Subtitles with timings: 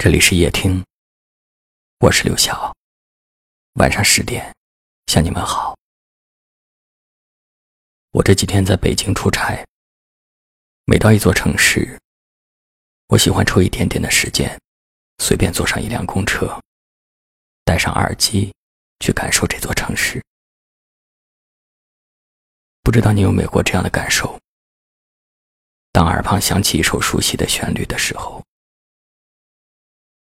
[0.00, 0.84] 这里是夜听，
[1.98, 2.72] 我是刘晓。
[3.80, 4.54] 晚上十点，
[5.08, 5.76] 向你们好。
[8.12, 9.66] 我这几天在北京出差，
[10.84, 11.98] 每到一座城市，
[13.08, 14.56] 我喜欢抽一点点的时间，
[15.18, 16.62] 随便坐上一辆公车，
[17.64, 18.54] 戴上耳机，
[19.00, 20.24] 去感受这座城市。
[22.84, 24.38] 不知道你有没有过这样的感受？
[25.90, 28.40] 当耳旁响起一首熟悉的旋律的时候。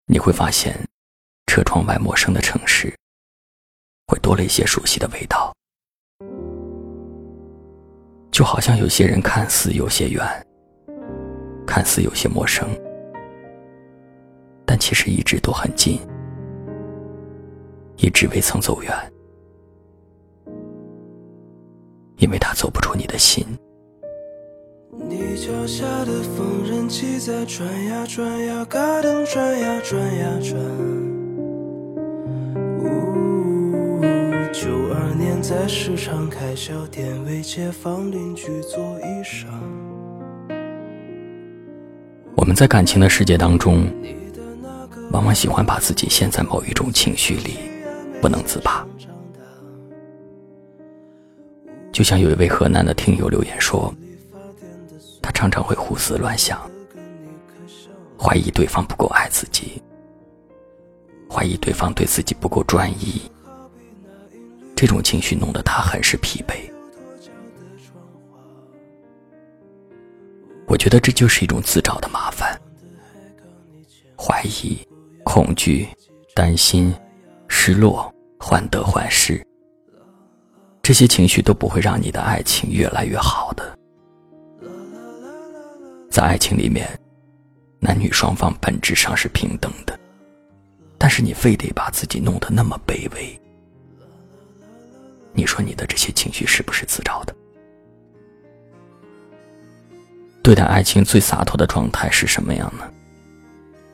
[0.08, 0.78] 你会发现，
[1.48, 2.94] 车窗外陌生的城市，
[4.06, 5.52] 会多了一些熟悉的味道。
[8.32, 10.24] 就好像有些人看似有些远，
[11.66, 12.70] 看似有些陌生，
[14.64, 16.00] 但其实一直都很近，
[17.98, 18.94] 一直未曾走远，
[22.18, 23.44] 因为他走不出你的心。
[25.46, 30.60] 脚下的缝纫机在转呀转呀，嘎噔转呀转呀转。
[32.80, 34.02] 呜，
[34.52, 39.46] 九二年在市场开小店，为街坊邻居做衣裳。
[42.36, 43.86] 我们在感情的世界当中，
[45.12, 47.60] 往往喜欢把自己陷在某一种情绪里，
[48.20, 48.84] 不能自拔。
[51.92, 53.94] 就像有一位河南的听友留言说。
[55.26, 56.70] 他常常会胡思乱想，
[58.16, 59.82] 怀疑对方不够爱自己，
[61.28, 63.20] 怀疑对方对自己不够专一。
[64.76, 66.54] 这种情绪弄得他很是疲惫。
[70.68, 72.56] 我觉得这就是一种自找的麻烦。
[74.16, 74.78] 怀疑、
[75.24, 75.88] 恐惧、
[76.36, 76.94] 担心、
[77.48, 79.44] 失落、患得患失，
[80.84, 83.75] 这些情绪都不会让你的爱情越来越好的。
[86.16, 86.88] 在爱情里面，
[87.78, 90.00] 男女双方本质上是平等的，
[90.98, 93.38] 但是你非得把自己弄得那么卑微。
[95.34, 97.36] 你说你的这些情绪是不是自找的？
[100.42, 102.90] 对待爱情最洒脱的状态是什么样呢？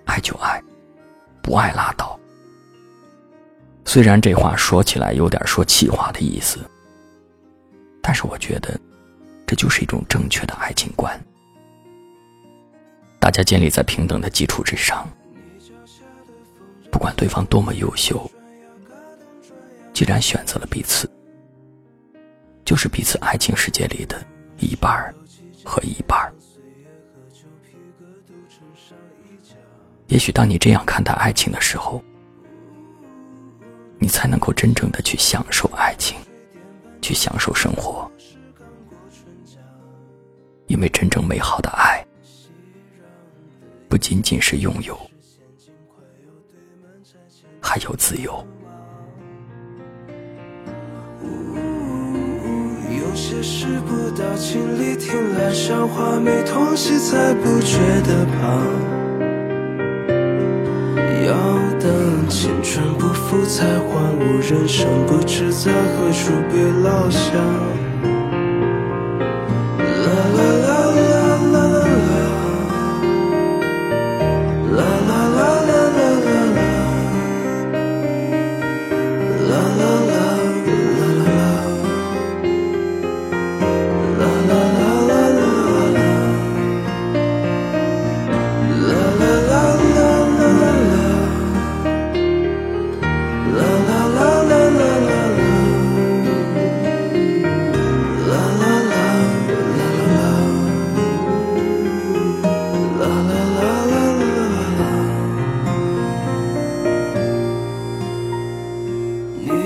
[0.06, 0.62] 爱就爱，
[1.42, 2.20] 不爱拉倒。
[3.84, 6.60] 虽然这话说起来有点说气话的意思，
[8.00, 8.80] 但是我觉得，
[9.48, 11.20] 这就是一种正确的爱情观。
[13.32, 15.08] 大家建立在平等的基础之上，
[16.92, 18.30] 不管对方多么优秀，
[19.94, 21.10] 既然选择了彼此，
[22.66, 24.22] 就是彼此爱情世界里的
[24.58, 25.16] 一半儿
[25.64, 26.34] 和一半儿。
[30.08, 32.04] 也许当你这样看待爱情的时候，
[33.98, 36.18] 你才能够真正的去享受爱情，
[37.02, 38.12] 去享受生活，
[40.68, 41.91] 因为真正美好的爱。
[44.02, 45.00] 仅仅是拥有，
[47.62, 48.46] 还有自由。
[53.00, 58.66] 有些事不到情理，听来笑话没痛惜，才不觉得胖。
[61.28, 61.34] 要
[61.80, 67.32] 等青春不复，才还悟人生不知在何处被落下。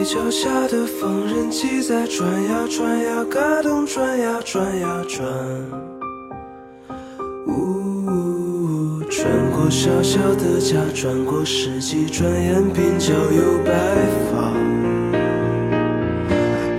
[0.05, 5.27] 脚下的缝纫机在转呀转呀，嘎咚转呀转呀转。
[7.47, 13.73] 呜，转过小小的家，转过世纪，转眼鬓角有白
[14.29, 14.53] 发。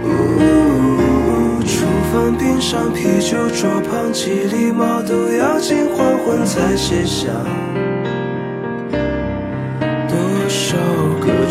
[0.04, 0.08] 呜，
[1.64, 7.32] 厨房冰上啤酒桌旁，几粒毛豆要进黄昏才卸下。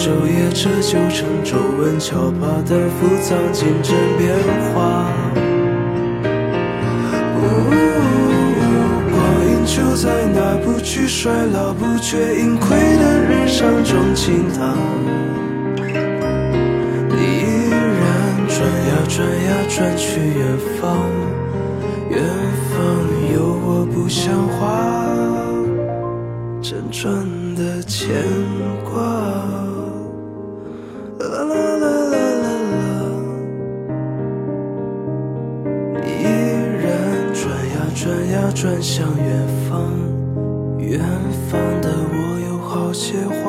[0.05, 4.37] 昼夜折旧成皱纹，敲把担负藏进针变
[4.71, 5.09] 化。
[9.09, 9.17] 光
[9.49, 14.77] 阴就在那不惧衰老、不觉盈亏的日常中倾淌。
[17.09, 21.09] 你依然转呀转呀转去远方，
[22.11, 22.21] 远
[22.69, 22.77] 方
[23.33, 24.61] 有我不像话。
[26.61, 27.25] 辗转
[27.55, 28.13] 的牵
[28.83, 29.54] 挂。
[38.05, 39.81] 转呀转向远方，
[40.77, 40.99] 远
[41.49, 43.41] 方的我有好些话，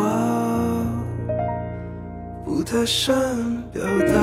[2.43, 3.15] 不太善
[3.71, 4.15] 表达。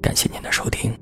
[0.00, 1.01] 感谢您的收听。